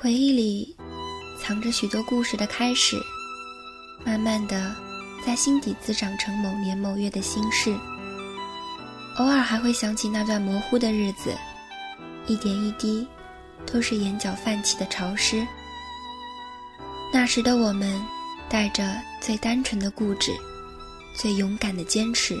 [0.00, 0.76] 回忆里
[1.40, 2.96] 藏着许多故事的开始，
[4.04, 4.72] 慢慢的
[5.26, 7.76] 在心底滋长成某年某月的心事。
[9.16, 11.36] 偶尔还会想起那段模糊的日子，
[12.28, 13.08] 一点一滴，
[13.66, 15.44] 都是眼角泛起的潮湿。
[17.12, 18.00] 那时的我们，
[18.48, 20.30] 带着最单纯的固执，
[21.12, 22.40] 最勇敢的坚持，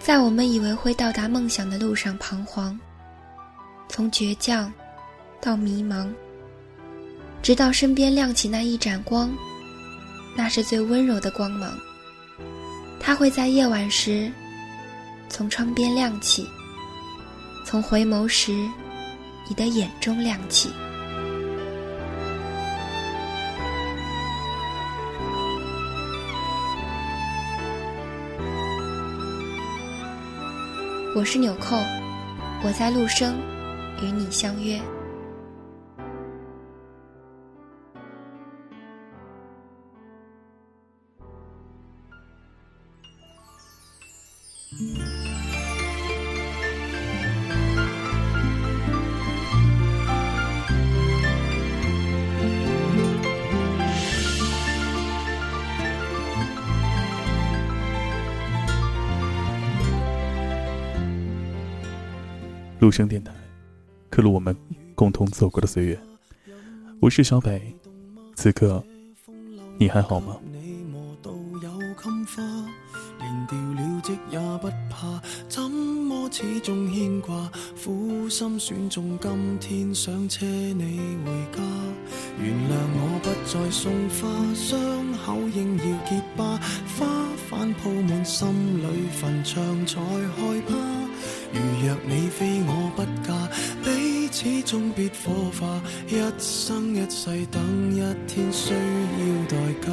[0.00, 2.78] 在我们以为会到达梦想的路上彷徨，
[3.88, 4.72] 从倔强
[5.40, 6.08] 到迷茫，
[7.48, 9.34] 直到身边亮起那一盏光，
[10.36, 11.72] 那是最温柔的光芒，
[13.00, 14.30] 它会在夜晚时。
[15.30, 16.46] 从窗边亮起，
[17.64, 18.52] 从回眸时，
[19.48, 20.68] 你的眼中亮起。
[31.16, 31.78] 我是纽扣，
[32.62, 33.40] 我在陆生，
[34.02, 34.78] 与你相约。
[62.88, 63.30] 陆生电台，
[64.08, 64.56] 刻录我们
[64.94, 66.00] 共同走过的岁月。
[67.02, 67.60] 我是小北，
[68.34, 68.82] 此刻
[69.78, 70.38] 你还好吗？
[73.18, 77.52] 连掉了职也不怕，怎么始终牵挂？
[77.84, 81.62] 苦心选中今天想车你回家。
[82.40, 86.58] 原谅我不再送花，伤口应要结疤，
[86.96, 87.06] 花
[87.50, 90.97] 瓣铺满心里坟场才害怕。
[91.58, 93.34] 如若你非我不嫁，
[93.82, 95.82] 彼此终必火化。
[96.06, 97.60] 一生一世等
[97.92, 98.78] 一天需要
[99.48, 99.90] 代价，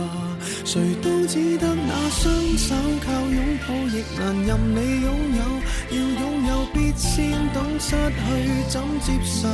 [0.63, 5.54] 谁都只得那双手靠拥抱，亦难任你拥有。
[5.91, 8.25] 要拥有，必先懂失去
[8.69, 9.47] 怎接受。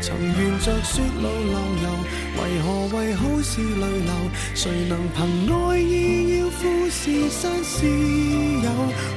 [0.00, 1.86] 曾沿着雪路流游，
[2.36, 2.66] 为何
[2.96, 4.12] 为好事泪流？
[4.54, 5.18] 谁能凭
[5.50, 8.68] 爱意要富士山私有？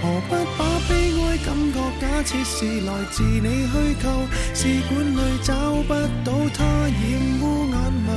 [0.01, 4.05] 何不把悲哀感觉假设是来自你虚构？
[4.53, 5.93] 试管里找不
[6.23, 6.95] 到它染
[7.41, 7.75] 污眼
[8.07, 8.09] 眸，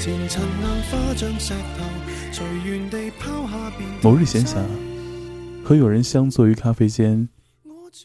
[0.00, 1.84] 前尘硬化像石头，
[2.32, 3.88] 随缘地抛下便。
[4.02, 4.56] 某日闲暇，
[5.68, 7.28] 和友人相坐于咖啡间，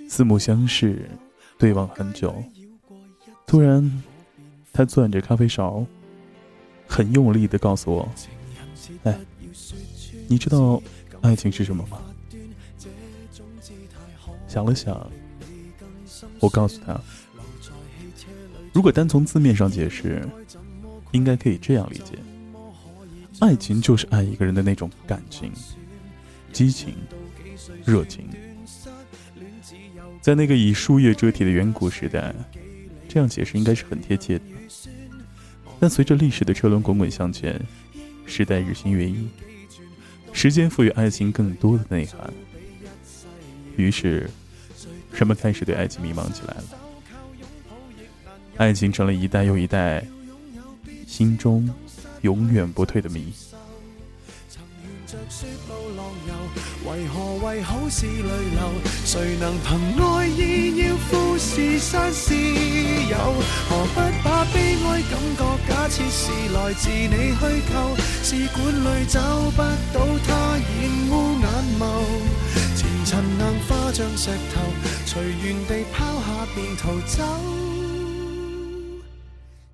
[0.09, 1.09] 四目相视，
[1.57, 2.35] 对望很久。
[3.47, 4.03] 突然，
[4.74, 5.85] 他攥着咖啡勺，
[6.85, 8.09] 很用力的告诉我
[9.03, 9.18] ：“哎，
[10.28, 10.84] 你知道
[11.22, 12.02] 爱情是什么吗？”
[14.46, 15.09] 想了想，
[16.41, 17.00] 我告诉他
[18.75, 20.28] ：“如果单从字面上解释，
[21.13, 22.19] 应该可以这样理解：
[23.40, 25.50] 爱情就是爱一个人的那种感情、
[26.52, 26.94] 激情、
[27.85, 28.29] 热情。
[30.22, 32.34] 在那个以树叶遮体的远古时代。”
[33.09, 34.46] 这样解释应该是很贴切的，
[35.79, 37.62] 但随着历史的车轮滚滚向前，
[38.25, 39.28] 时代日新月异，
[40.31, 42.34] 时间赋予爱情更多的内涵，
[43.78, 44.28] 于是
[45.12, 46.63] 人们开始对爱情迷茫起来了。
[48.57, 50.03] 爱情成了一代又一代
[51.06, 51.69] 心中
[52.22, 53.31] 永远不退的谜。
[56.93, 58.69] 为何为好事泪流？
[59.03, 63.17] 谁能凭爱意要富士山私有？
[63.67, 67.41] 何不把悲哀感觉假设是来自你虚
[67.73, 67.97] 构？
[68.21, 69.57] 试管里找不
[69.91, 70.69] 到它染
[71.09, 71.11] 污
[71.41, 71.49] 眼
[71.79, 71.81] 眸，
[72.75, 74.61] 前尘硬化像石头，
[75.07, 77.23] 随缘地抛下便逃走。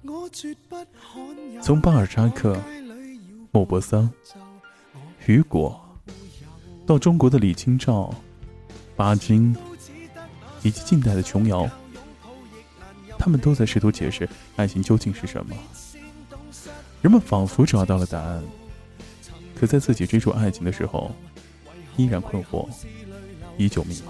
[0.03, 1.21] 我绝不罕
[1.53, 1.61] 有。
[1.61, 2.55] 从巴尔扎克、
[3.51, 4.09] 莫泊桑、
[5.25, 5.88] 雨果。
[6.89, 8.11] 到中国的李清照、
[8.95, 9.55] 巴金，
[10.63, 11.69] 以及近代的琼瑶，
[13.15, 15.55] 他们都在试图解释爱情究竟是什么。
[17.03, 18.43] 人们仿佛找到了答案，
[19.53, 21.11] 可在自己追逐爱情的时候，
[21.95, 22.67] 依然困惑，
[23.55, 24.09] 依旧迷茫。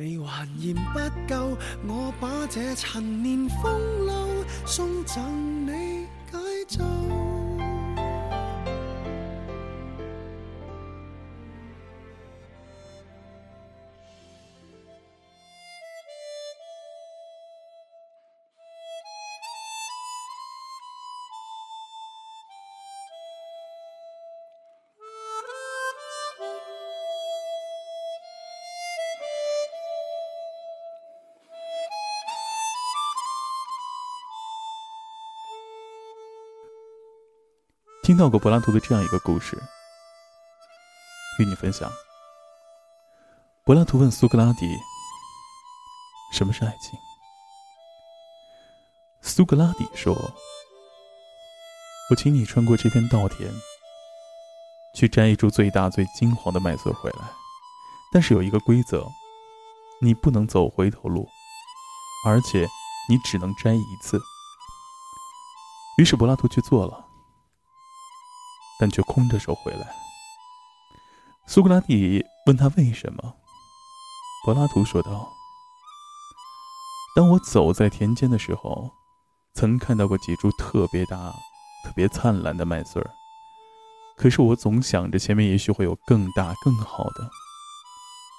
[0.00, 0.98] 你还嫌不
[1.28, 5.89] 够，我把这陈年风流送赠你。
[38.10, 39.56] 听到过柏拉图的这样一个故事，
[41.38, 41.88] 与你分享。
[43.62, 44.66] 柏拉图问苏格拉底
[46.34, 46.98] ：“什么是爱情？”
[49.22, 50.12] 苏格拉底说
[52.10, 53.48] ：“我请你穿过这片稻田，
[54.92, 57.30] 去摘一株最大最金黄的麦穗回来，
[58.12, 59.06] 但是有一个规则，
[60.00, 61.28] 你不能走回头路，
[62.26, 62.68] 而且
[63.08, 64.20] 你只能摘一次。”
[65.96, 67.06] 于是柏拉图去做了。
[68.80, 69.94] 但却空着手回来。
[71.46, 73.34] 苏格拉底问他为什么，
[74.44, 75.28] 柏拉图说道
[77.14, 78.90] ：“当我走在田间的时候，
[79.54, 81.30] 曾看到过几株特别大、
[81.84, 83.10] 特别灿烂的麦穗儿。
[84.16, 87.30] 可是我总想着前面也许会有更大、更好的，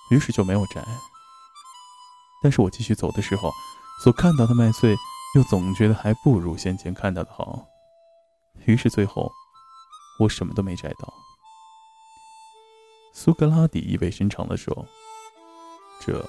[0.10, 0.84] 于是就没有摘。
[2.42, 3.52] 但是我继续走的时候，
[4.04, 4.96] 所看到的麦穗
[5.36, 7.68] 又总觉得还不如先前看到的好，
[8.66, 9.32] 于是最后。”
[10.22, 11.12] 我什么都没摘到。
[13.12, 14.86] 苏格拉底意味深长的说
[16.00, 16.24] ：“这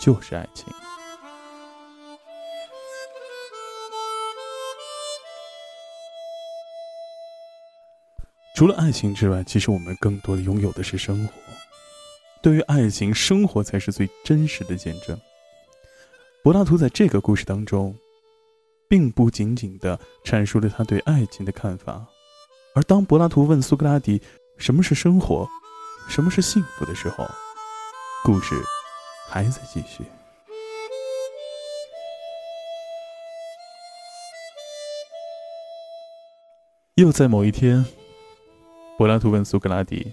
[0.00, 0.66] 就是爱情。
[8.56, 11.32] 除了爱情之外，其实我们更多的拥有的是生活。
[12.42, 15.16] 对于爱情，生活才是最真实的见证。”
[16.42, 17.96] 柏拉图在这个故事当中，
[18.88, 22.04] 并不仅仅的阐述了他对爱情的看法。
[22.74, 24.20] 而当柏拉图问苏格拉底
[24.58, 25.48] 什么是生活，
[26.08, 27.24] 什么是幸福的时候，
[28.24, 28.56] 故事
[29.28, 30.04] 还在继续。
[36.96, 37.84] 又在某一天，
[38.98, 40.12] 柏拉图问苏格拉底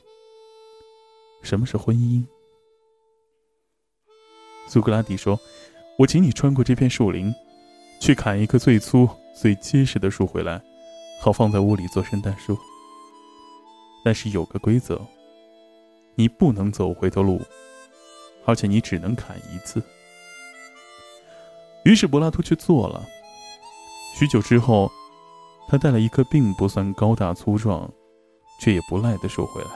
[1.42, 2.24] 什么是婚姻。
[4.68, 5.40] 苏格拉底说
[5.98, 7.34] ：“我请你穿过这片树林，
[8.00, 10.62] 去砍一棵最粗、最结实的树回来。”
[11.24, 12.58] 好放在屋里做圣诞树，
[14.04, 15.00] 但是有个规则，
[16.16, 17.40] 你不能走回头路，
[18.44, 19.84] 而且你只能砍一次。
[21.86, 23.08] 于是柏拉图去做了。
[24.16, 24.92] 许久之后，
[25.68, 27.88] 他带了一棵并不算高大粗壮，
[28.60, 29.70] 却也不赖的树回来。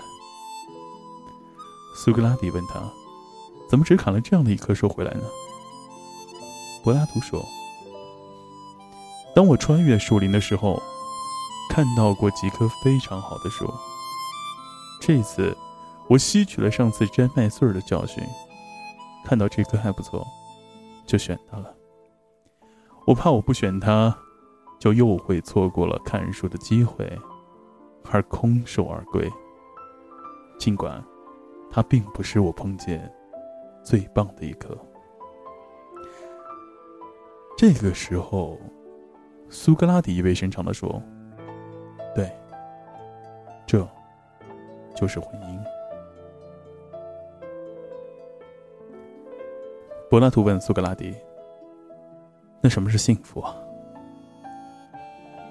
[1.96, 2.92] 苏格拉底问他
[3.70, 5.24] ：“怎么只砍了这样的一棵树回来呢？”
[6.84, 7.46] 柏拉图说
[9.36, 10.82] ：“当我穿越树林的时候。”
[11.70, 13.74] 看到过几棵非常好的树。
[15.02, 15.56] 这次，
[16.08, 18.24] 我吸取了上次摘麦穗的教训，
[19.26, 20.26] 看到这棵还不错，
[21.06, 21.76] 就选它了。
[23.06, 24.18] 我怕我不选它，
[24.80, 27.06] 就又会错过了看树的机会，
[28.10, 29.30] 而空手而归。
[30.58, 31.04] 尽管，
[31.70, 33.12] 它并不是我碰见
[33.84, 34.76] 最棒的一棵。
[37.58, 38.58] 这个时候，
[39.50, 41.02] 苏格拉底意味深长的说。
[42.16, 42.32] 对，
[43.68, 43.86] 这
[44.96, 45.60] 就是婚姻。
[50.10, 51.14] 柏拉图问苏格拉底
[52.62, 53.54] ：“那什么是幸福？”啊？”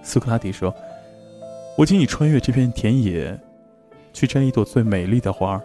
[0.02, 0.74] 苏格拉底说
[1.76, 3.38] ：“我请你穿越这片田野，
[4.14, 5.60] 去摘一朵最美丽的花。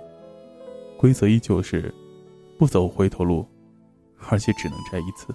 [0.98, 1.94] 规则依旧是，
[2.58, 3.48] 不走回头路，
[4.30, 5.34] 而且只能摘一次。”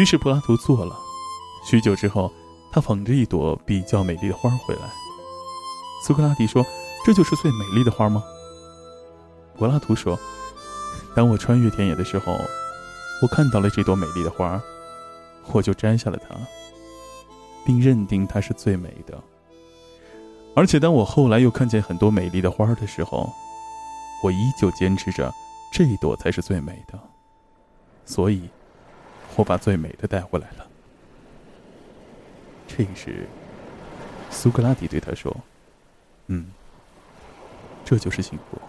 [0.00, 0.96] 于是柏拉图做了。
[1.68, 2.32] 许久之后。
[2.74, 4.80] 他捧着一朵比较美丽的花回来。
[6.04, 6.66] 苏格拉底说
[7.06, 8.20] ：“这就是最美丽的花吗？”
[9.56, 10.18] 柏拉图说
[11.14, 12.36] ：“当我穿越田野的时候，
[13.22, 14.60] 我看到了这朵美丽的花，
[15.52, 16.34] 我就摘下了它，
[17.64, 19.22] 并认定它是最美的。
[20.56, 23.32] 而且当我后来又看见很多美丽的花的时候，
[24.20, 25.32] 我依旧坚持着
[25.72, 26.98] 这朵才是最美的，
[28.04, 28.48] 所以，
[29.36, 30.66] 我把最美的带回来了。”
[32.76, 33.26] 这时，
[34.30, 35.34] 苏格拉底对他说
[36.26, 36.50] ：“嗯，
[37.84, 38.60] 这就是幸福。”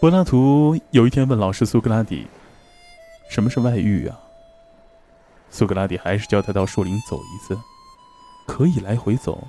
[0.00, 2.28] 柏拉图有一天问老师苏格拉底
[3.28, 4.16] ：“什么是外遇啊？”
[5.50, 7.60] 苏格拉底还是叫他到树林走一次，
[8.46, 9.48] 可以来回走，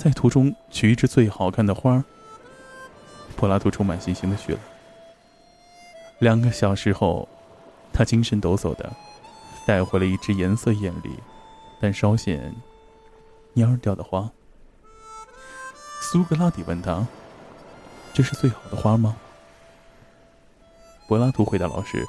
[0.00, 2.02] 在途中取一枝最好看的花
[3.36, 4.58] 柏拉图充满信心的去了。
[6.18, 7.28] 两个小时后，
[7.92, 8.92] 他精神抖擞的
[9.68, 11.10] 带回了一只颜色艳丽，
[11.78, 12.56] 但稍显
[13.54, 14.30] 蔫掉的花。
[16.00, 17.06] 苏格拉底问他
[18.14, 19.14] ：“这是最好的花吗？”
[21.06, 22.02] 柏拉图回答老师：“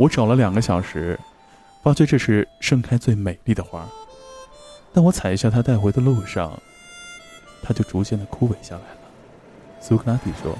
[0.00, 1.20] 我找了两个小时，
[1.82, 3.86] 发觉这是盛开最美丽的花。
[4.90, 6.58] 但我采下它带回的路上，
[7.62, 9.00] 它就逐渐的枯萎下来了。”
[9.78, 10.56] 苏格拉底说：“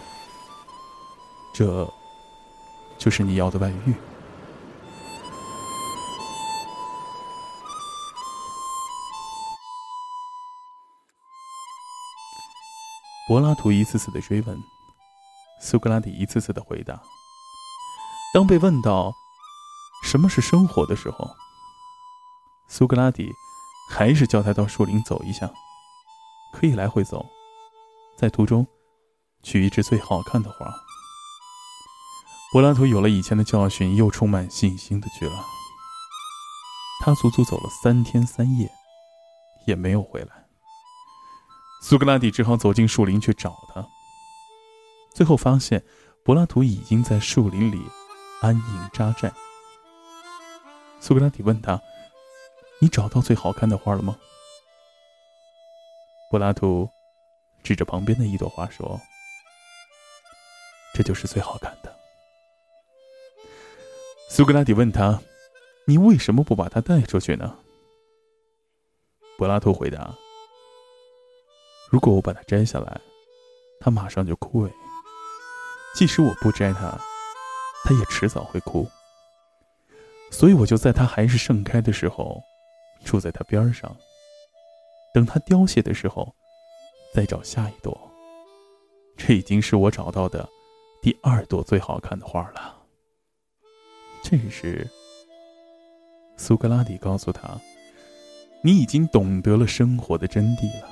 [1.56, 1.90] 这，
[2.98, 3.94] 就是你要的外遇。”
[13.28, 14.58] 柏拉图一次次的追问，
[15.60, 16.98] 苏格拉底一次次的回答。
[18.32, 19.12] 当被问到
[20.02, 21.28] 什么是生活的时候，
[22.68, 23.30] 苏格拉底
[23.90, 25.50] 还是叫他到树林走一下，
[26.54, 27.26] 可以来回走，
[28.16, 28.66] 在途中
[29.42, 30.74] 取一枝最好看的花。
[32.50, 35.44] 柏拉图有了以前的教训，又充满信心的去了。
[37.04, 38.70] 他足足走了三天三夜，
[39.66, 40.37] 也没有回来。
[41.80, 43.86] 苏格拉底只好走进树林去找他。
[45.14, 45.82] 最后发现，
[46.24, 47.80] 柏拉图已经在树林里
[48.40, 49.32] 安营扎寨。
[51.00, 51.80] 苏格拉底问他
[52.80, 54.18] ：“你找到最好看的花了吗？”
[56.30, 56.88] 柏拉图
[57.62, 59.00] 指着旁边的一朵花说
[60.94, 61.96] ：“这就是最好看的。”
[64.28, 65.20] 苏格拉底问他
[65.86, 67.56] ：“你为什么不把它带出去呢？”
[69.38, 70.14] 柏拉图回答。
[71.90, 73.00] 如果我把它摘下来，
[73.80, 74.70] 它马上就枯萎；
[75.94, 76.98] 即使我不摘它，
[77.84, 78.86] 它也迟早会枯。
[80.30, 82.42] 所以我就在它还是盛开的时候，
[83.04, 83.96] 住在它边上，
[85.14, 86.34] 等它凋谢的时候，
[87.14, 87.98] 再找下一朵。
[89.16, 90.46] 这已经是我找到的
[91.00, 92.76] 第二朵最好看的花了。
[94.22, 94.86] 这时，
[96.36, 97.58] 苏格拉底告诉他
[98.62, 100.90] ：“你已经懂得了生活的真谛了。”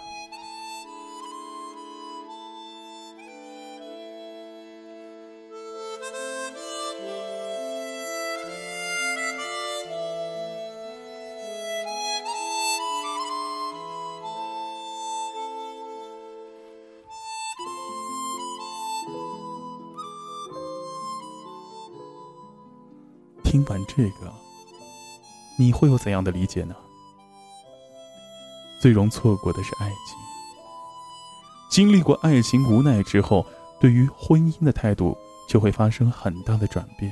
[23.56, 24.30] 听完这个，
[25.56, 26.76] 你会有怎样的理解呢？
[28.78, 30.18] 最容错过的是爱情。
[31.70, 33.46] 经历过爱情无奈之后，
[33.80, 35.16] 对于婚姻的态度
[35.48, 37.10] 就会发生很大的转变，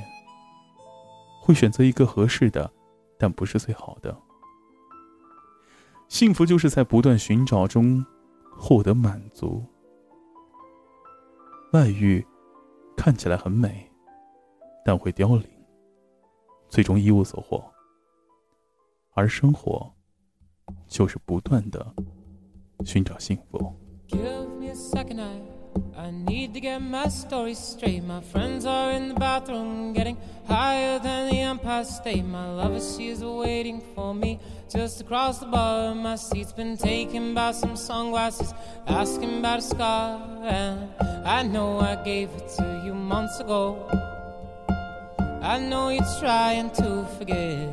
[1.41, 2.71] 会选择一个合适的，
[3.17, 4.15] 但不是最好的。
[6.07, 8.05] 幸福就是在不断寻找中
[8.55, 9.65] 获得满足。
[11.73, 12.23] 外遇
[12.95, 13.91] 看起来很美，
[14.85, 15.54] 但会凋零。
[16.75, 17.63] 最终一无所获，
[19.13, 19.89] 而生活
[20.89, 21.95] 就是不断的
[22.83, 23.73] 寻找幸福。
[25.95, 28.03] I need to get my story straight.
[28.03, 30.17] My friends are in the bathroom, getting
[30.49, 32.25] higher than the Empire State.
[32.25, 34.39] My lover, she's waiting for me
[34.69, 35.95] just across the bar.
[35.95, 38.53] My seat's been taken by some sunglasses,
[38.85, 40.19] asking about a scar.
[40.43, 40.89] And
[41.25, 43.77] I know I gave it to you months ago.
[45.44, 47.68] I know you're trying to forget.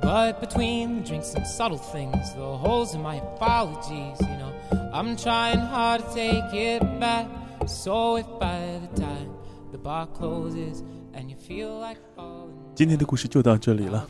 [0.00, 4.52] But between the drinks and subtle things, the holes in my apologies, you know,
[4.92, 7.26] I'm trying hard to take it back.
[7.66, 9.28] So if by the time
[9.70, 14.06] the bar closes and you feel like falling, 今天的故事就到这里了，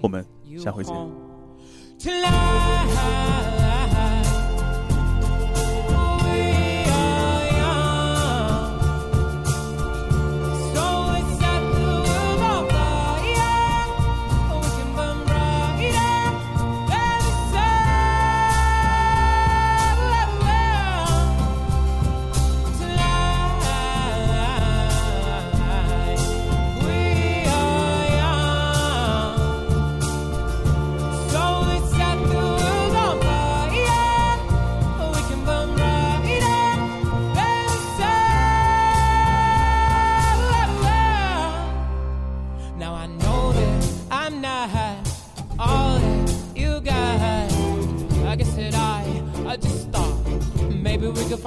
[0.00, 0.24] 我们
[0.58, 0.94] 下回见。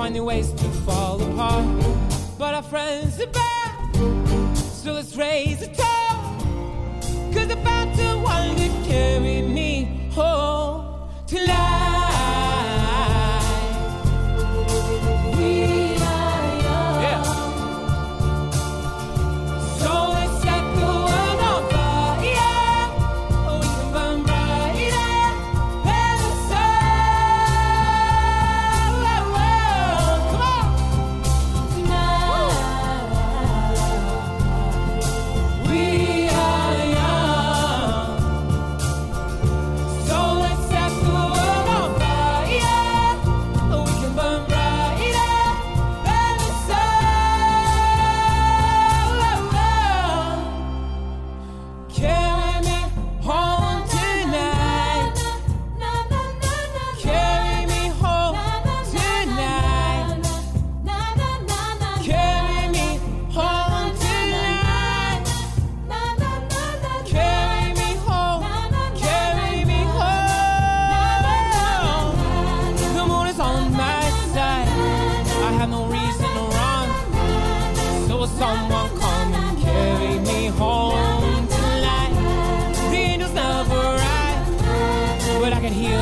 [0.05, 1.65] Finding ways to fall apart.
[2.37, 3.95] But our friends are back,
[4.55, 6.45] so let's raise a toast.
[7.33, 7.49] Cause
[8.23, 9.41] one to carry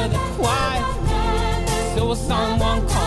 [0.09, 0.83] the choir.
[1.95, 3.02] So someone come?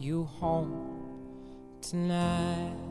[0.00, 0.72] You home
[1.82, 2.89] tonight.